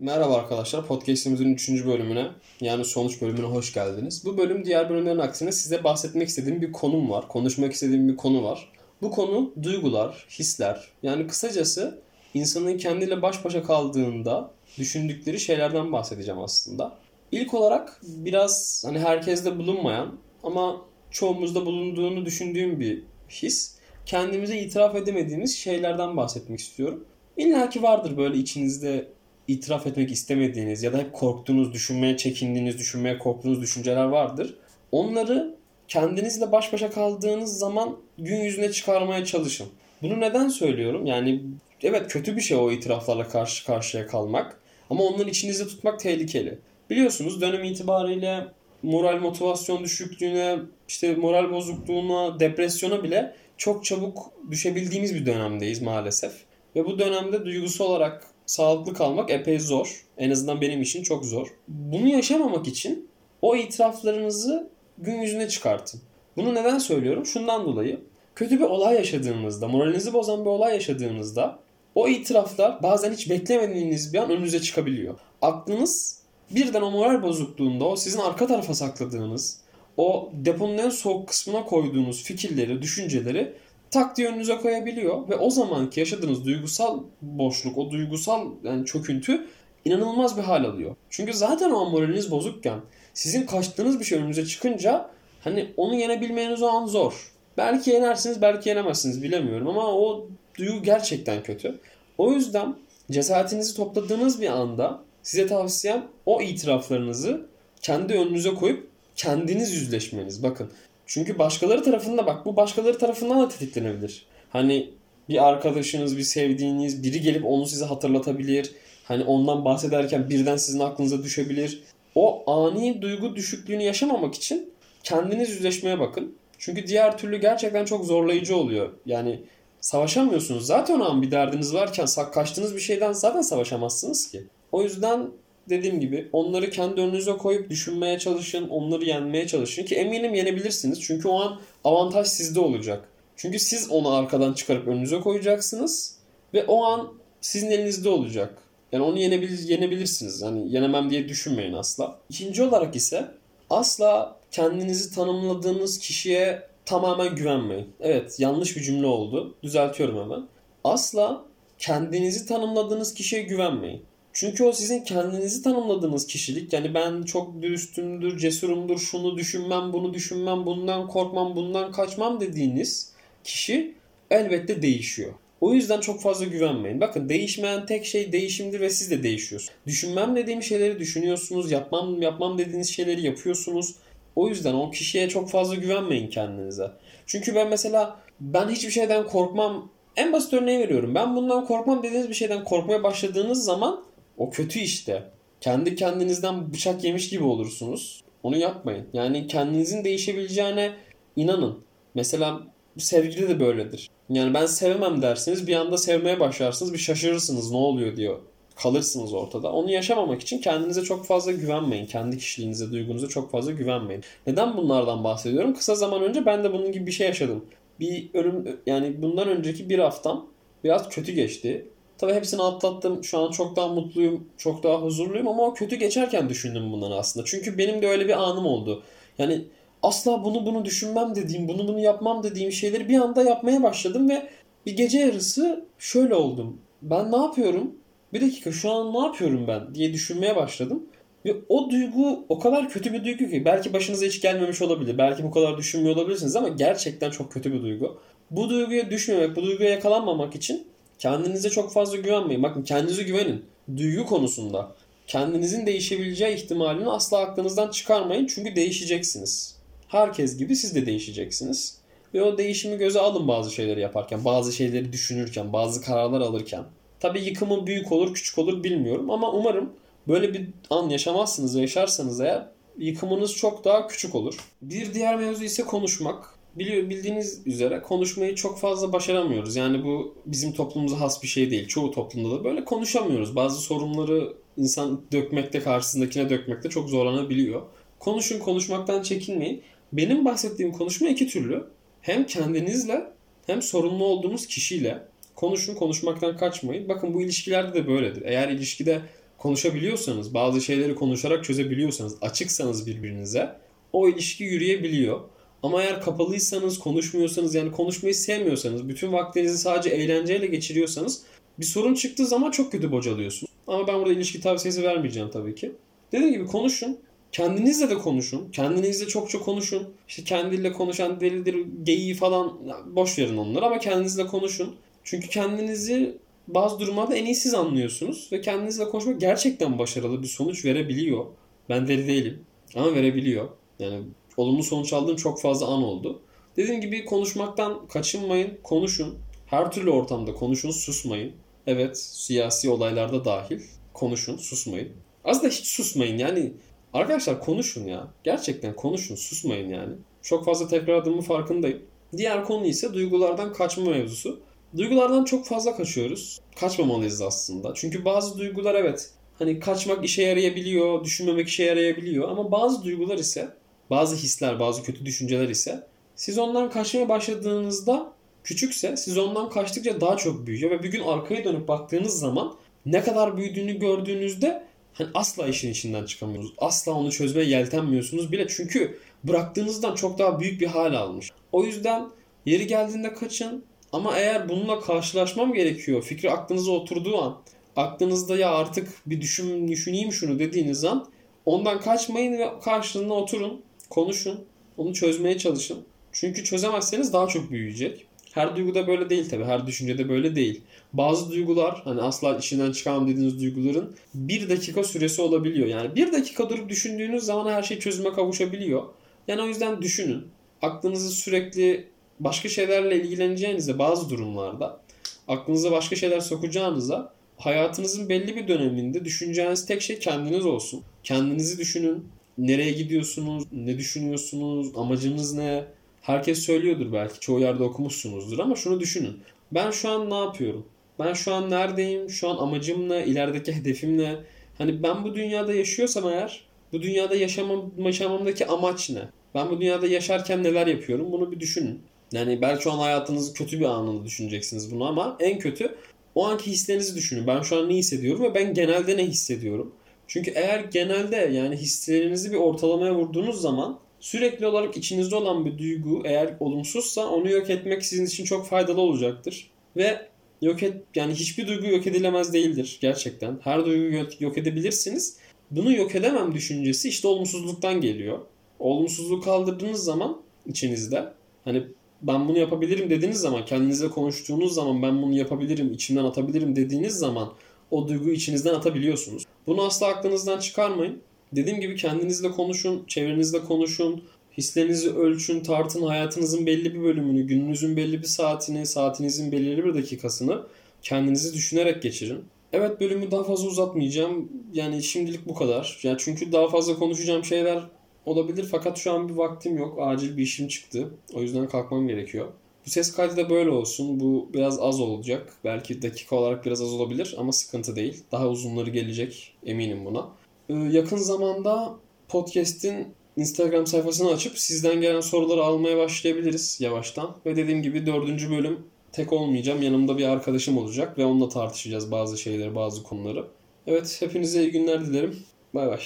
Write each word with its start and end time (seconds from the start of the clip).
Merhaba 0.00 0.36
arkadaşlar, 0.36 0.86
podcastimizin 0.86 1.54
3. 1.54 1.86
bölümüne 1.86 2.26
yani 2.60 2.84
sonuç 2.84 3.22
bölümüne 3.22 3.46
hoş 3.46 3.74
geldiniz. 3.74 4.24
Bu 4.24 4.38
bölüm 4.38 4.64
diğer 4.64 4.90
bölümlerin 4.90 5.18
aksine 5.18 5.52
size 5.52 5.84
bahsetmek 5.84 6.28
istediğim 6.28 6.62
bir 6.62 6.72
konum 6.72 7.10
var, 7.10 7.28
konuşmak 7.28 7.72
istediğim 7.72 8.08
bir 8.08 8.16
konu 8.16 8.44
var. 8.44 8.72
Bu 9.02 9.10
konu 9.10 9.54
duygular, 9.62 10.26
hisler. 10.30 10.88
Yani 11.02 11.26
kısacası 11.26 12.02
insanın 12.34 12.78
kendiyle 12.78 13.22
baş 13.22 13.44
başa 13.44 13.62
kaldığında 13.62 14.50
düşündükleri 14.78 15.40
şeylerden 15.40 15.92
bahsedeceğim 15.92 16.40
aslında. 16.40 16.98
İlk 17.32 17.54
olarak 17.54 18.00
biraz 18.02 18.84
hani 18.86 18.98
herkeste 18.98 19.58
bulunmayan 19.58 20.18
ama 20.42 20.82
çoğumuzda 21.10 21.66
bulunduğunu 21.66 22.26
düşündüğüm 22.26 22.80
bir 22.80 23.04
his. 23.28 23.74
Kendimize 24.06 24.58
itiraf 24.58 24.94
edemediğimiz 24.94 25.56
şeylerden 25.56 26.16
bahsetmek 26.16 26.60
istiyorum. 26.60 27.04
İlla 27.36 27.70
ki 27.70 27.82
vardır 27.82 28.16
böyle 28.16 28.38
içinizde 28.38 29.17
itiraf 29.48 29.86
etmek 29.86 30.10
istemediğiniz 30.10 30.82
ya 30.82 30.92
da 30.92 30.98
hep 30.98 31.12
korktuğunuz, 31.12 31.72
düşünmeye 31.72 32.16
çekindiğiniz, 32.16 32.78
düşünmeye 32.78 33.18
korktuğunuz 33.18 33.62
düşünceler 33.62 34.04
vardır. 34.04 34.54
Onları 34.92 35.56
kendinizle 35.88 36.52
baş 36.52 36.72
başa 36.72 36.90
kaldığınız 36.90 37.58
zaman 37.58 37.96
gün 38.18 38.40
yüzüne 38.40 38.72
çıkarmaya 38.72 39.24
çalışın. 39.24 39.68
Bunu 40.02 40.20
neden 40.20 40.48
söylüyorum? 40.48 41.06
Yani 41.06 41.42
evet 41.82 42.08
kötü 42.08 42.36
bir 42.36 42.40
şey 42.40 42.56
o 42.56 42.70
itiraflarla 42.70 43.28
karşı 43.28 43.66
karşıya 43.66 44.06
kalmak. 44.06 44.60
Ama 44.90 45.02
onları 45.02 45.30
içinizde 45.30 45.66
tutmak 45.66 46.00
tehlikeli. 46.00 46.58
Biliyorsunuz 46.90 47.40
dönem 47.40 47.64
itibariyle 47.64 48.46
moral 48.82 49.20
motivasyon 49.20 49.84
düşüklüğüne, 49.84 50.58
işte 50.88 51.14
moral 51.14 51.50
bozukluğuna, 51.50 52.40
depresyona 52.40 53.02
bile 53.02 53.34
çok 53.56 53.84
çabuk 53.84 54.32
düşebildiğimiz 54.50 55.14
bir 55.14 55.26
dönemdeyiz 55.26 55.82
maalesef. 55.82 56.32
Ve 56.76 56.84
bu 56.84 56.98
dönemde 56.98 57.44
duygusal 57.44 57.84
olarak 57.84 58.26
sağlıklı 58.48 58.94
kalmak 58.94 59.30
epey 59.30 59.58
zor. 59.58 60.04
En 60.18 60.30
azından 60.30 60.60
benim 60.60 60.82
için 60.82 61.02
çok 61.02 61.24
zor. 61.24 61.48
Bunu 61.68 62.08
yaşamamak 62.08 62.68
için 62.68 63.08
o 63.42 63.56
itiraflarınızı 63.56 64.70
gün 64.98 65.22
yüzüne 65.22 65.48
çıkartın. 65.48 66.00
Bunu 66.36 66.54
neden 66.54 66.78
söylüyorum? 66.78 67.26
Şundan 67.26 67.64
dolayı. 67.64 68.00
Kötü 68.34 68.58
bir 68.58 68.64
olay 68.64 68.94
yaşadığınızda, 68.94 69.68
moralinizi 69.68 70.12
bozan 70.12 70.40
bir 70.40 70.50
olay 70.50 70.74
yaşadığınızda 70.74 71.58
o 71.94 72.08
itiraflar 72.08 72.82
bazen 72.82 73.12
hiç 73.12 73.30
beklemediğiniz 73.30 74.14
bir 74.14 74.18
an 74.18 74.30
önünüze 74.30 74.60
çıkabiliyor. 74.60 75.18
Aklınız 75.42 76.18
birden 76.50 76.82
o 76.82 76.90
moral 76.90 77.22
bozukluğunda 77.22 77.84
o 77.84 77.96
sizin 77.96 78.18
arka 78.18 78.46
tarafa 78.46 78.74
sakladığınız, 78.74 79.60
o 79.96 80.30
deponun 80.32 80.78
en 80.78 80.90
soğuk 80.90 81.28
kısmına 81.28 81.64
koyduğunuz 81.64 82.22
fikirleri, 82.22 82.82
düşünceleri 82.82 83.52
tak 83.90 84.16
diye 84.16 84.28
önünüze 84.28 84.56
koyabiliyor 84.56 85.28
ve 85.28 85.36
o 85.36 85.50
zamanki 85.50 86.00
yaşadığınız 86.00 86.44
duygusal 86.44 87.02
boşluk, 87.22 87.78
o 87.78 87.90
duygusal 87.90 88.50
yani 88.64 88.86
çöküntü 88.86 89.46
inanılmaz 89.84 90.36
bir 90.36 90.42
hal 90.42 90.64
alıyor. 90.64 90.96
Çünkü 91.10 91.32
zaten 91.32 91.70
o 91.70 91.90
moraliniz 91.90 92.30
bozukken 92.30 92.80
sizin 93.14 93.46
kaçtığınız 93.46 94.00
bir 94.00 94.04
şey 94.04 94.18
önünüze 94.18 94.46
çıkınca 94.46 95.10
hani 95.40 95.72
onu 95.76 95.94
yenebilmeniz 95.94 96.62
o 96.62 96.68
an 96.68 96.86
zor. 96.86 97.32
Belki 97.56 97.90
yenersiniz, 97.90 98.42
belki 98.42 98.68
yenemezsiniz 98.68 99.22
bilemiyorum 99.22 99.68
ama 99.68 99.86
o 99.86 100.28
duygu 100.58 100.82
gerçekten 100.82 101.42
kötü. 101.42 101.78
O 102.18 102.32
yüzden 102.32 102.76
cesaretinizi 103.10 103.76
topladığınız 103.76 104.40
bir 104.40 104.48
anda 104.48 105.00
size 105.22 105.46
tavsiyem 105.46 106.06
o 106.26 106.42
itiraflarınızı 106.42 107.46
kendi 107.82 108.14
önünüze 108.14 108.54
koyup 108.54 108.88
kendiniz 109.16 109.72
yüzleşmeniz. 109.74 110.42
Bakın 110.42 110.70
çünkü 111.08 111.38
başkaları 111.38 111.82
tarafında 111.82 112.26
bak 112.26 112.46
bu 112.46 112.56
başkaları 112.56 112.98
tarafından 112.98 113.40
da 113.40 113.48
tetiklenebilir. 113.48 114.26
Hani 114.50 114.90
bir 115.28 115.48
arkadaşınız, 115.48 116.16
bir 116.16 116.22
sevdiğiniz 116.22 117.02
biri 117.02 117.20
gelip 117.20 117.44
onu 117.46 117.66
size 117.66 117.84
hatırlatabilir. 117.84 118.72
Hani 119.04 119.24
ondan 119.24 119.64
bahsederken 119.64 120.30
birden 120.30 120.56
sizin 120.56 120.80
aklınıza 120.80 121.22
düşebilir. 121.22 121.82
O 122.14 122.50
ani 122.52 123.02
duygu 123.02 123.36
düşüklüğünü 123.36 123.82
yaşamamak 123.82 124.34
için 124.34 124.72
kendiniz 125.02 125.50
yüzleşmeye 125.50 126.00
bakın. 126.00 126.34
Çünkü 126.58 126.86
diğer 126.86 127.18
türlü 127.18 127.36
gerçekten 127.36 127.84
çok 127.84 128.04
zorlayıcı 128.04 128.56
oluyor. 128.56 128.92
Yani 129.06 129.40
savaşamıyorsunuz. 129.80 130.66
Zaten 130.66 131.00
o 131.00 131.04
an 131.04 131.22
bir 131.22 131.30
derdiniz 131.30 131.74
varken 131.74 132.06
kaçtığınız 132.32 132.74
bir 132.74 132.80
şeyden 132.80 133.12
zaten 133.12 133.40
savaşamazsınız 133.40 134.30
ki. 134.30 134.44
O 134.72 134.82
yüzden 134.82 135.30
dediğim 135.68 136.00
gibi 136.00 136.28
onları 136.32 136.70
kendi 136.70 137.00
önünüze 137.00 137.32
koyup 137.32 137.70
düşünmeye 137.70 138.18
çalışın, 138.18 138.68
onları 138.68 139.04
yenmeye 139.04 139.46
çalışın 139.46 139.84
ki 139.84 139.94
eminim 139.94 140.34
yenebilirsiniz. 140.34 141.00
Çünkü 141.02 141.28
o 141.28 141.40
an 141.40 141.60
avantaj 141.84 142.26
sizde 142.26 142.60
olacak. 142.60 143.08
Çünkü 143.36 143.58
siz 143.58 143.90
onu 143.90 144.14
arkadan 144.14 144.52
çıkarıp 144.52 144.88
önünüze 144.88 145.20
koyacaksınız 145.20 146.16
ve 146.54 146.64
o 146.64 146.84
an 146.84 147.12
sizin 147.40 147.70
elinizde 147.70 148.08
olacak. 148.08 148.58
Yani 148.92 149.04
onu 149.04 149.18
yenebilir, 149.18 149.68
yenebilirsiniz. 149.68 150.42
Hani 150.42 150.72
yenemem 150.74 151.10
diye 151.10 151.28
düşünmeyin 151.28 151.72
asla. 151.72 152.18
İkinci 152.30 152.62
olarak 152.62 152.96
ise 152.96 153.28
asla 153.70 154.36
kendinizi 154.50 155.14
tanımladığınız 155.14 155.98
kişiye 155.98 156.62
tamamen 156.84 157.36
güvenmeyin. 157.36 157.92
Evet 158.00 158.40
yanlış 158.40 158.76
bir 158.76 158.82
cümle 158.82 159.06
oldu. 159.06 159.54
Düzeltiyorum 159.62 160.20
hemen. 160.20 160.48
Asla 160.84 161.44
kendinizi 161.78 162.46
tanımladığınız 162.46 163.14
kişiye 163.14 163.42
güvenmeyin. 163.42 164.02
Çünkü 164.40 164.64
o 164.64 164.72
sizin 164.72 165.04
kendinizi 165.04 165.62
tanımladığınız 165.62 166.26
kişilik. 166.26 166.72
Yani 166.72 166.94
ben 166.94 167.22
çok 167.22 167.62
dürüstümdür, 167.62 168.38
cesurumdur, 168.38 168.98
şunu 168.98 169.36
düşünmem, 169.36 169.92
bunu 169.92 170.14
düşünmem, 170.14 170.66
bundan 170.66 171.08
korkmam, 171.08 171.56
bundan 171.56 171.92
kaçmam 171.92 172.40
dediğiniz 172.40 173.12
kişi 173.44 173.94
elbette 174.30 174.82
değişiyor. 174.82 175.32
O 175.60 175.74
yüzden 175.74 176.00
çok 176.00 176.20
fazla 176.20 176.44
güvenmeyin. 176.44 177.00
Bakın 177.00 177.28
değişmeyen 177.28 177.86
tek 177.86 178.06
şey 178.06 178.32
değişimdir 178.32 178.80
ve 178.80 178.90
siz 178.90 179.10
de 179.10 179.22
değişiyorsunuz. 179.22 179.72
Düşünmem 179.86 180.36
dediğim 180.36 180.62
şeyleri 180.62 180.98
düşünüyorsunuz. 180.98 181.70
Yapmam 181.70 182.22
yapmam 182.22 182.58
dediğiniz 182.58 182.90
şeyleri 182.90 183.26
yapıyorsunuz. 183.26 183.94
O 184.36 184.48
yüzden 184.48 184.74
o 184.74 184.90
kişiye 184.90 185.28
çok 185.28 185.50
fazla 185.50 185.74
güvenmeyin 185.74 186.30
kendinize. 186.30 186.90
Çünkü 187.26 187.54
ben 187.54 187.68
mesela 187.68 188.20
ben 188.40 188.68
hiçbir 188.68 188.90
şeyden 188.90 189.26
korkmam. 189.26 189.90
En 190.16 190.32
basit 190.32 190.54
örneği 190.54 190.78
veriyorum. 190.78 191.14
Ben 191.14 191.36
bundan 191.36 191.66
korkmam 191.66 192.02
dediğiniz 192.02 192.28
bir 192.28 192.34
şeyden 192.34 192.64
korkmaya 192.64 193.02
başladığınız 193.02 193.64
zaman 193.64 194.07
o 194.38 194.50
kötü 194.50 194.78
işte. 194.78 195.22
Kendi 195.60 195.94
kendinizden 195.94 196.72
bıçak 196.72 197.04
yemiş 197.04 197.28
gibi 197.28 197.44
olursunuz. 197.44 198.22
Onu 198.42 198.56
yapmayın. 198.56 199.06
Yani 199.12 199.46
kendinizin 199.46 200.04
değişebileceğine 200.04 200.92
inanın. 201.36 201.78
Mesela 202.14 202.60
sevgili 202.98 203.48
de 203.48 203.60
böyledir. 203.60 204.10
Yani 204.28 204.54
ben 204.54 204.66
sevemem 204.66 205.22
dersiniz 205.22 205.66
bir 205.66 205.76
anda 205.76 205.98
sevmeye 205.98 206.40
başlarsınız 206.40 206.92
bir 206.92 206.98
şaşırırsınız 206.98 207.70
ne 207.70 207.76
oluyor 207.76 208.16
diyor. 208.16 208.38
Kalırsınız 208.76 209.34
ortada. 209.34 209.72
Onu 209.72 209.90
yaşamamak 209.90 210.42
için 210.42 210.58
kendinize 210.58 211.02
çok 211.02 211.26
fazla 211.26 211.52
güvenmeyin. 211.52 212.06
Kendi 212.06 212.38
kişiliğinize, 212.38 212.90
duygunuza 212.90 213.28
çok 213.28 213.50
fazla 213.50 213.72
güvenmeyin. 213.72 214.22
Neden 214.46 214.76
bunlardan 214.76 215.24
bahsediyorum? 215.24 215.74
Kısa 215.74 215.94
zaman 215.94 216.22
önce 216.22 216.46
ben 216.46 216.64
de 216.64 216.72
bunun 216.72 216.92
gibi 216.92 217.06
bir 217.06 217.12
şey 217.12 217.26
yaşadım. 217.26 217.64
Bir 218.00 218.28
ölüm 218.34 218.78
yani 218.86 219.22
bundan 219.22 219.48
önceki 219.48 219.90
bir 219.90 219.98
haftam 219.98 220.46
biraz 220.84 221.08
kötü 221.08 221.32
geçti. 221.32 221.86
Tabii 222.18 222.34
hepsini 222.34 222.62
atlattım. 222.62 223.24
Şu 223.24 223.38
an 223.38 223.50
çok 223.50 223.76
daha 223.76 223.88
mutluyum, 223.88 224.48
çok 224.56 224.82
daha 224.82 225.02
huzurluyum 225.02 225.48
ama 225.48 225.62
o 225.66 225.74
kötü 225.74 225.96
geçerken 225.96 226.48
düşündüm 226.48 226.92
bunları 226.92 227.14
aslında. 227.14 227.46
Çünkü 227.46 227.78
benim 227.78 228.02
de 228.02 228.08
öyle 228.08 228.28
bir 228.28 228.42
anım 228.42 228.66
oldu. 228.66 229.02
Yani 229.38 229.64
asla 230.02 230.44
bunu 230.44 230.66
bunu 230.66 230.84
düşünmem 230.84 231.34
dediğim, 231.34 231.68
bunu 231.68 231.88
bunu 231.88 232.00
yapmam 232.00 232.42
dediğim 232.42 232.72
şeyleri 232.72 233.08
bir 233.08 233.20
anda 233.20 233.42
yapmaya 233.42 233.82
başladım 233.82 234.28
ve 234.28 234.48
bir 234.86 234.96
gece 234.96 235.18
yarısı 235.18 235.84
şöyle 235.98 236.34
oldum. 236.34 236.80
Ben 237.02 237.32
ne 237.32 237.36
yapıyorum? 237.36 237.94
Bir 238.32 238.40
dakika 238.40 238.72
şu 238.72 238.90
an 238.90 239.14
ne 239.14 239.18
yapıyorum 239.18 239.64
ben 239.68 239.94
diye 239.94 240.12
düşünmeye 240.12 240.56
başladım. 240.56 241.06
Ve 241.44 241.56
o 241.68 241.90
duygu 241.90 242.44
o 242.48 242.58
kadar 242.58 242.88
kötü 242.88 243.12
bir 243.12 243.24
duygu 243.24 243.50
ki 243.50 243.64
belki 243.64 243.92
başınıza 243.92 244.26
hiç 244.26 244.40
gelmemiş 244.40 244.82
olabilir. 244.82 245.18
Belki 245.18 245.42
bu 245.42 245.50
kadar 245.50 245.78
düşünmüyor 245.78 246.16
olabilirsiniz 246.16 246.56
ama 246.56 246.68
gerçekten 246.68 247.30
çok 247.30 247.52
kötü 247.52 247.72
bir 247.72 247.82
duygu. 247.82 248.20
Bu 248.50 248.70
duyguya 248.70 249.10
düşmemek, 249.10 249.56
bu 249.56 249.62
duyguya 249.62 249.90
yakalanmamak 249.90 250.54
için 250.54 250.86
Kendinize 251.18 251.70
çok 251.70 251.92
fazla 251.92 252.16
güvenmeyin. 252.16 252.62
Bakın 252.62 252.82
kendinize 252.82 253.22
güvenin. 253.22 253.64
Duygu 253.96 254.26
konusunda. 254.26 254.94
Kendinizin 255.26 255.86
değişebileceği 255.86 256.56
ihtimalini 256.56 257.08
asla 257.08 257.38
aklınızdan 257.38 257.90
çıkarmayın. 257.90 258.46
Çünkü 258.46 258.76
değişeceksiniz. 258.76 259.76
Herkes 260.08 260.56
gibi 260.56 260.76
siz 260.76 260.94
de 260.94 261.06
değişeceksiniz. 261.06 261.98
Ve 262.34 262.42
o 262.42 262.58
değişimi 262.58 262.98
göze 262.98 263.20
alın 263.20 263.48
bazı 263.48 263.70
şeyleri 263.70 264.00
yaparken, 264.00 264.44
bazı 264.44 264.72
şeyleri 264.72 265.12
düşünürken, 265.12 265.72
bazı 265.72 266.02
kararlar 266.02 266.40
alırken. 266.40 266.84
Tabii 267.20 267.44
yıkımı 267.44 267.86
büyük 267.86 268.12
olur, 268.12 268.34
küçük 268.34 268.58
olur 268.58 268.84
bilmiyorum 268.84 269.30
ama 269.30 269.52
umarım 269.52 269.92
böyle 270.28 270.54
bir 270.54 270.68
an 270.90 271.08
yaşamazsınız 271.08 271.76
ve 271.76 271.80
yaşarsanız 271.80 272.40
eğer 272.40 272.66
yıkımınız 272.98 273.54
çok 273.54 273.84
daha 273.84 274.06
küçük 274.06 274.34
olur. 274.34 274.58
Bir 274.82 275.14
diğer 275.14 275.36
mevzu 275.36 275.64
ise 275.64 275.82
konuşmak 275.82 276.57
biliyor 276.78 277.10
bildiğiniz 277.10 277.62
üzere 277.66 278.02
konuşmayı 278.02 278.54
çok 278.54 278.78
fazla 278.78 279.12
başaramıyoruz. 279.12 279.76
Yani 279.76 280.04
bu 280.04 280.34
bizim 280.46 280.72
toplumumuza 280.72 281.20
has 281.20 281.42
bir 281.42 281.48
şey 281.48 281.70
değil. 281.70 281.86
Çoğu 281.86 282.10
toplumda 282.10 282.50
da 282.50 282.64
böyle 282.64 282.84
konuşamıyoruz. 282.84 283.56
Bazı 283.56 283.80
sorunları 283.80 284.52
insan 284.76 285.20
dökmekte 285.32 285.80
karşısındakine 285.80 286.50
dökmekte 286.50 286.88
çok 286.88 287.08
zorlanabiliyor. 287.08 287.82
Konuşun 288.18 288.58
konuşmaktan 288.58 289.22
çekinmeyin. 289.22 289.82
Benim 290.12 290.44
bahsettiğim 290.44 290.92
konuşma 290.92 291.28
iki 291.28 291.46
türlü. 291.46 291.84
Hem 292.20 292.46
kendinizle 292.46 293.32
hem 293.66 293.82
sorunlu 293.82 294.24
olduğunuz 294.24 294.66
kişiyle 294.66 295.22
konuşun 295.54 295.94
konuşmaktan 295.94 296.56
kaçmayın. 296.56 297.08
Bakın 297.08 297.34
bu 297.34 297.42
ilişkilerde 297.42 297.94
de 297.94 298.08
böyledir. 298.08 298.42
Eğer 298.44 298.68
ilişkide 298.68 299.20
konuşabiliyorsanız, 299.58 300.54
bazı 300.54 300.80
şeyleri 300.80 301.14
konuşarak 301.14 301.64
çözebiliyorsanız, 301.64 302.36
açıksanız 302.40 303.06
birbirinize 303.06 303.76
o 304.12 304.28
ilişki 304.28 304.64
yürüyebiliyor. 304.64 305.40
Ama 305.82 306.02
eğer 306.02 306.20
kapalıysanız, 306.20 306.98
konuşmuyorsanız 306.98 307.74
yani 307.74 307.92
konuşmayı 307.92 308.34
sevmiyorsanız, 308.34 309.08
bütün 309.08 309.32
vaktinizi 309.32 309.78
sadece 309.78 310.10
eğlenceyle 310.10 310.66
geçiriyorsanız 310.66 311.42
bir 311.78 311.84
sorun 311.84 312.14
çıktığı 312.14 312.46
zaman 312.46 312.70
çok 312.70 312.92
kötü 312.92 313.12
bocalıyorsunuz. 313.12 313.72
Ama 313.86 314.06
ben 314.06 314.18
burada 314.18 314.32
ilişki 314.32 314.60
tavsiyesi 314.60 315.02
vermeyeceğim 315.02 315.50
tabii 315.50 315.74
ki. 315.74 315.92
Dediğim 316.32 316.52
gibi 316.52 316.66
konuşun. 316.66 317.18
Kendinizle 317.52 318.10
de 318.10 318.18
konuşun. 318.18 318.70
Kendinizle 318.72 319.26
çokça 319.26 319.58
konuşun. 319.58 320.08
İşte 320.28 320.44
kendiyle 320.44 320.92
konuşan 320.92 321.40
delidir, 321.40 321.86
geyiği 322.02 322.34
falan 322.34 322.78
boş 323.06 323.38
verin 323.38 323.56
onları 323.56 323.84
ama 323.86 323.98
kendinizle 323.98 324.46
konuşun. 324.46 324.96
Çünkü 325.24 325.48
kendinizi 325.48 326.38
bazı 326.68 327.00
durumlarda 327.00 327.36
en 327.36 327.44
iyi 327.44 327.54
siz 327.54 327.74
anlıyorsunuz 327.74 328.48
ve 328.52 328.60
kendinizle 328.60 329.04
konuşmak 329.04 329.40
gerçekten 329.40 329.98
başarılı 329.98 330.42
bir 330.42 330.48
sonuç 330.48 330.84
verebiliyor. 330.84 331.46
Ben 331.88 332.08
deli 332.08 332.28
değilim 332.28 332.58
ama 332.94 333.14
verebiliyor. 333.14 333.68
Yani 333.98 334.20
olumlu 334.58 334.82
sonuç 334.82 335.12
aldığım 335.12 335.36
çok 335.36 335.60
fazla 335.60 335.86
an 335.86 336.02
oldu. 336.02 336.42
Dediğim 336.76 337.00
gibi 337.00 337.24
konuşmaktan 337.24 338.06
kaçınmayın, 338.08 338.78
konuşun. 338.82 339.38
Her 339.66 339.92
türlü 339.92 340.10
ortamda 340.10 340.54
konuşun, 340.54 340.90
susmayın. 340.90 341.52
Evet, 341.86 342.18
siyasi 342.18 342.90
olaylarda 342.90 343.44
dahil 343.44 343.80
konuşun, 344.14 344.56
susmayın. 344.56 345.08
Az 345.44 345.62
da 345.62 345.68
hiç 345.68 345.86
susmayın 345.86 346.38
yani. 346.38 346.72
Arkadaşlar 347.12 347.60
konuşun 347.60 348.06
ya. 348.06 348.28
Gerçekten 348.44 348.96
konuşun, 348.96 349.34
susmayın 349.34 349.88
yani. 349.88 350.14
Çok 350.42 350.64
fazla 350.64 350.88
tekrarladığımın 350.88 351.40
farkındayım. 351.40 352.02
Diğer 352.36 352.64
konu 352.64 352.86
ise 352.86 353.14
duygulardan 353.14 353.72
kaçma 353.72 354.10
mevzusu. 354.10 354.60
Duygulardan 354.96 355.44
çok 355.44 355.66
fazla 355.66 355.96
kaçıyoruz. 355.96 356.60
Kaçmamalıyız 356.80 357.42
aslında. 357.42 357.92
Çünkü 357.94 358.24
bazı 358.24 358.58
duygular 358.58 358.94
evet 358.94 359.30
hani 359.58 359.80
kaçmak 359.80 360.24
işe 360.24 360.42
yarayabiliyor, 360.42 361.24
düşünmemek 361.24 361.68
işe 361.68 361.84
yarayabiliyor 361.84 362.48
ama 362.48 362.70
bazı 362.70 363.04
duygular 363.04 363.38
ise, 363.38 363.68
bazı 364.10 364.36
hisler, 364.36 364.80
bazı 364.80 365.02
kötü 365.02 365.26
düşünceler 365.26 365.68
ise 365.68 366.06
siz 366.36 366.58
ondan 366.58 366.90
kaçmaya 366.90 367.28
başladığınızda 367.28 368.32
küçükse 368.64 369.16
siz 369.16 369.38
ondan 369.38 369.70
kaçtıkça 369.70 370.20
daha 370.20 370.36
çok 370.36 370.66
büyüyor 370.66 370.90
ve 370.90 371.02
bir 371.02 371.08
gün 371.08 371.22
arkaya 371.22 371.64
dönüp 371.64 371.88
baktığınız 371.88 372.38
zaman 372.38 372.76
ne 373.06 373.22
kadar 373.22 373.56
büyüdüğünü 373.56 373.98
gördüğünüzde 373.98 374.84
hani 375.12 375.28
asla 375.34 375.68
işin 375.68 375.90
içinden 375.90 376.24
çıkamıyorsunuz. 376.24 376.74
Asla 376.78 377.12
onu 377.12 377.32
çözmeye 377.32 377.68
yeltenmiyorsunuz 377.68 378.52
bile 378.52 378.66
çünkü 378.68 379.18
bıraktığınızdan 379.44 380.14
çok 380.14 380.38
daha 380.38 380.60
büyük 380.60 380.80
bir 380.80 380.86
hal 380.86 381.14
almış. 381.14 381.50
O 381.72 381.84
yüzden 381.84 382.28
yeri 382.66 382.86
geldiğinde 382.86 383.34
kaçın 383.34 383.84
ama 384.12 384.38
eğer 384.38 384.68
bununla 384.68 385.00
karşılaşmam 385.00 385.72
gerekiyor, 385.72 386.22
fikri 386.22 386.50
aklınıza 386.50 386.90
oturduğu 386.90 387.38
an, 387.38 387.58
aklınızda 387.96 388.56
ya 388.56 388.70
artık 388.70 389.08
bir 389.26 389.40
düşün, 389.40 389.88
düşüneyim 389.88 390.32
şunu 390.32 390.58
dediğiniz 390.58 391.04
an 391.04 391.26
ondan 391.66 392.00
kaçmayın 392.00 392.52
ve 392.52 392.70
karşılığına 392.84 393.34
oturun, 393.34 393.82
konuşun, 394.10 394.64
onu 394.96 395.14
çözmeye 395.14 395.58
çalışın. 395.58 395.98
Çünkü 396.32 396.64
çözemezseniz 396.64 397.32
daha 397.32 397.46
çok 397.46 397.70
büyüyecek. 397.70 398.26
Her 398.52 398.76
duyguda 398.76 399.06
böyle 399.06 399.30
değil 399.30 399.48
tabi. 399.48 399.64
Her 399.64 399.86
düşüncede 399.86 400.28
böyle 400.28 400.54
değil. 400.56 400.80
Bazı 401.12 401.50
duygular 401.50 402.00
hani 402.04 402.22
asla 402.22 402.56
içinden 402.56 402.92
çıkamam 402.92 403.28
dediğiniz 403.28 403.60
duyguların 403.60 404.14
bir 404.34 404.68
dakika 404.68 405.04
süresi 405.04 405.42
olabiliyor. 405.42 405.86
Yani 405.86 406.16
bir 406.16 406.32
dakika 406.32 406.70
durup 406.70 406.88
düşündüğünüz 406.88 407.44
zaman 407.44 407.72
her 407.72 407.82
şey 407.82 407.98
çözüme 407.98 408.32
kavuşabiliyor. 408.32 409.02
Yani 409.48 409.62
o 409.62 409.66
yüzden 409.66 410.02
düşünün. 410.02 410.46
Aklınızı 410.82 411.30
sürekli 411.30 412.08
başka 412.40 412.68
şeylerle 412.68 413.22
ilgileneceğinizde 413.22 413.98
bazı 413.98 414.30
durumlarda 414.30 415.00
aklınıza 415.48 415.90
başka 415.90 416.16
şeyler 416.16 416.40
sokacağınıza 416.40 417.32
hayatınızın 417.56 418.28
belli 418.28 418.56
bir 418.56 418.68
döneminde 418.68 419.24
düşüneceğiniz 419.24 419.86
tek 419.86 420.02
şey 420.02 420.18
kendiniz 420.18 420.66
olsun. 420.66 421.02
Kendinizi 421.24 421.78
düşünün. 421.78 422.28
Nereye 422.58 422.92
gidiyorsunuz? 422.92 423.64
Ne 423.72 423.98
düşünüyorsunuz? 423.98 424.92
Amacınız 424.96 425.54
ne? 425.54 425.84
Herkes 426.20 426.58
söylüyordur 426.58 427.12
belki. 427.12 427.40
Çoğu 427.40 427.60
yerde 427.60 427.82
okumuşsunuzdur 427.82 428.58
ama 428.58 428.76
şunu 428.76 429.00
düşünün. 429.00 429.38
Ben 429.72 429.90
şu 429.90 430.08
an 430.08 430.30
ne 430.30 430.34
yapıyorum? 430.34 430.86
Ben 431.18 431.32
şu 431.32 431.54
an 431.54 431.70
neredeyim? 431.70 432.30
Şu 432.30 432.48
an 432.48 432.56
amacım 432.56 433.08
ne? 433.08 433.26
İlerideki 433.26 433.72
hedefim 433.72 434.18
ne? 434.18 434.36
Hani 434.78 435.02
ben 435.02 435.24
bu 435.24 435.34
dünyada 435.34 435.74
yaşıyorsam 435.74 436.28
eğer 436.28 436.64
bu 436.92 437.02
dünyada 437.02 437.36
yaşamam, 437.36 437.90
yaşamamdaki 437.98 438.66
amaç 438.66 439.10
ne? 439.10 439.22
Ben 439.54 439.70
bu 439.70 439.80
dünyada 439.80 440.06
yaşarken 440.06 440.64
neler 440.64 440.86
yapıyorum? 440.86 441.32
Bunu 441.32 441.52
bir 441.52 441.60
düşünün. 441.60 442.00
Yani 442.32 442.62
belki 442.62 442.82
şu 442.82 442.92
an 442.92 442.98
hayatınızın 442.98 443.54
kötü 443.54 443.80
bir 443.80 443.84
anını 443.84 444.24
düşüneceksiniz 444.24 444.92
bunu 444.94 445.04
ama 445.04 445.36
en 445.40 445.58
kötü 445.58 445.94
o 446.34 446.46
anki 446.46 446.70
hislerinizi 446.70 447.16
düşünün. 447.16 447.46
Ben 447.46 447.62
şu 447.62 447.78
an 447.78 447.88
ne 447.88 447.94
hissediyorum 447.94 448.42
ve 448.42 448.54
ben 448.54 448.74
genelde 448.74 449.16
ne 449.16 449.26
hissediyorum? 449.26 449.92
Çünkü 450.28 450.50
eğer 450.50 450.80
genelde 450.80 451.36
yani 451.36 451.76
hislerinizi 451.76 452.52
bir 452.52 452.56
ortalamaya 452.56 453.14
vurduğunuz 453.14 453.60
zaman 453.60 453.98
sürekli 454.20 454.66
olarak 454.66 454.96
içinizde 454.96 455.36
olan 455.36 455.64
bir 455.64 455.78
duygu 455.78 456.22
eğer 456.24 456.54
olumsuzsa 456.60 457.28
onu 457.28 457.50
yok 457.50 457.70
etmek 457.70 458.04
sizin 458.04 458.26
için 458.26 458.44
çok 458.44 458.66
faydalı 458.66 459.00
olacaktır. 459.00 459.70
Ve 459.96 460.28
yok 460.62 460.82
et 460.82 460.96
yani 461.14 461.34
hiçbir 461.34 461.66
duygu 461.66 461.86
yok 461.86 462.06
edilemez 462.06 462.52
değildir 462.52 462.98
gerçekten. 463.00 463.58
Her 463.62 463.86
duyguyu 463.86 464.26
yok 464.40 464.58
edebilirsiniz. 464.58 465.36
Bunu 465.70 465.92
yok 465.92 466.14
edemem 466.14 466.54
düşüncesi 466.54 467.08
işte 467.08 467.28
olumsuzluktan 467.28 468.00
geliyor. 468.00 468.38
Olumsuzluğu 468.78 469.40
kaldırdığınız 469.40 470.04
zaman 470.04 470.40
içinizde 470.66 471.32
hani 471.64 471.82
ben 472.22 472.48
bunu 472.48 472.58
yapabilirim 472.58 473.10
dediğiniz 473.10 473.38
zaman 473.38 473.64
kendinizle 473.64 474.08
konuştuğunuz 474.08 474.74
zaman 474.74 475.02
ben 475.02 475.22
bunu 475.22 475.34
yapabilirim, 475.34 475.92
içimden 475.92 476.24
atabilirim 476.24 476.76
dediğiniz 476.76 477.14
zaman 477.14 477.52
o 477.90 478.08
duyguyu 478.08 478.34
içinizden 478.34 478.74
atabiliyorsunuz. 478.74 479.44
Bunu 479.66 479.82
asla 479.82 480.06
aklınızdan 480.06 480.58
çıkarmayın. 480.58 481.20
Dediğim 481.52 481.80
gibi 481.80 481.96
kendinizle 481.96 482.50
konuşun, 482.50 483.04
çevrenizle 483.06 483.64
konuşun, 483.64 484.22
hislerinizi 484.58 485.10
ölçün, 485.10 485.60
tartın, 485.60 486.02
hayatınızın 486.02 486.66
belli 486.66 486.94
bir 486.94 487.02
bölümünü, 487.02 487.46
gününüzün 487.46 487.96
belli 487.96 488.22
bir 488.22 488.26
saatini, 488.26 488.86
saatinizin 488.86 489.52
belirli 489.52 489.84
bir 489.84 489.94
dakikasını 489.94 490.62
kendinizi 491.02 491.54
düşünerek 491.54 492.02
geçirin. 492.02 492.44
Evet 492.72 493.00
bölümü 493.00 493.30
daha 493.30 493.44
fazla 493.44 493.68
uzatmayacağım. 493.68 494.48
Yani 494.72 495.02
şimdilik 495.02 495.48
bu 495.48 495.54
kadar. 495.54 495.98
Yani 496.02 496.16
çünkü 496.18 496.52
daha 496.52 496.68
fazla 496.68 496.94
konuşacağım 496.96 497.44
şeyler 497.44 497.82
olabilir 498.26 498.68
fakat 498.70 498.98
şu 498.98 499.12
an 499.12 499.28
bir 499.28 499.34
vaktim 499.34 499.76
yok. 499.76 499.98
Acil 500.00 500.36
bir 500.36 500.42
işim 500.42 500.68
çıktı. 500.68 501.10
O 501.34 501.42
yüzden 501.42 501.68
kalkmam 501.68 502.08
gerekiyor. 502.08 502.48
Bu 502.88 502.92
ses 502.92 503.12
kaydı 503.12 503.36
da 503.36 503.50
böyle 503.50 503.70
olsun. 503.70 504.20
Bu 504.20 504.48
biraz 504.54 504.80
az 504.80 505.00
olacak. 505.00 505.52
Belki 505.64 506.02
dakika 506.02 506.36
olarak 506.36 506.66
biraz 506.66 506.82
az 506.82 506.92
olabilir 506.92 507.34
ama 507.38 507.52
sıkıntı 507.52 507.96
değil. 507.96 508.22
Daha 508.32 508.48
uzunları 508.48 508.90
gelecek 508.90 509.54
eminim 509.66 510.04
buna. 510.04 510.28
Ee, 510.68 510.74
yakın 510.74 511.16
zamanda 511.16 511.96
podcast'in 512.28 513.06
Instagram 513.36 513.86
sayfasını 513.86 514.30
açıp 514.30 514.58
sizden 514.58 515.00
gelen 515.00 515.20
soruları 515.20 515.62
almaya 515.62 515.96
başlayabiliriz 515.96 516.80
yavaştan. 516.80 517.36
Ve 517.46 517.56
dediğim 517.56 517.82
gibi 517.82 518.06
dördüncü 518.06 518.50
bölüm 518.50 518.78
tek 519.12 519.32
olmayacağım. 519.32 519.82
Yanımda 519.82 520.18
bir 520.18 520.24
arkadaşım 520.24 520.78
olacak 520.78 521.18
ve 521.18 521.24
onunla 521.24 521.48
tartışacağız 521.48 522.10
bazı 522.10 522.38
şeyleri, 522.38 522.74
bazı 522.74 523.02
konuları. 523.02 523.44
Evet, 523.86 524.16
hepinize 524.20 524.62
iyi 524.62 524.70
günler 524.70 525.06
dilerim. 525.06 525.36
Bay 525.74 525.88
bay. 525.88 526.00